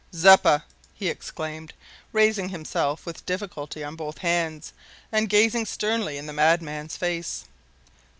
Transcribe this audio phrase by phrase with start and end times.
[0.15, 0.63] "Zeppa!"
[0.95, 1.73] he exclaimed,
[2.11, 4.73] raising himself with difficulty on both hands,
[5.11, 7.45] and gazing sternly in the madman's face.